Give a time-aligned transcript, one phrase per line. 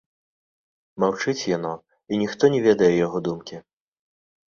[1.03, 1.73] Маўчыць яно,
[2.11, 3.65] і ніхто не ведае яго думкі.